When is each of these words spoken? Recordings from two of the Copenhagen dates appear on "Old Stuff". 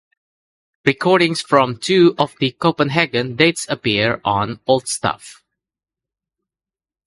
Recordings 0.83 1.41
from 1.41 1.77
two 1.77 2.15
of 2.17 2.33
the 2.39 2.53
Copenhagen 2.53 3.35
dates 3.35 3.67
appear 3.69 4.19
on 4.25 4.59
"Old 4.65 4.87
Stuff". 4.87 5.43